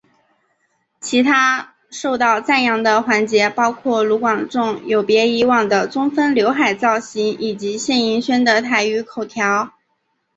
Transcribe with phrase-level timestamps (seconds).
[0.99, 9.73] 其他受到赞扬的环节包括卢广仲有别以往的中分浏海造型以及谢盈萱的台语口条。